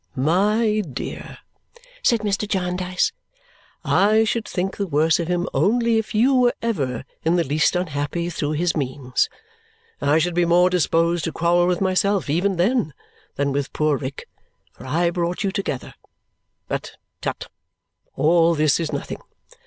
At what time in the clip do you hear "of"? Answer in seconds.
5.19-5.27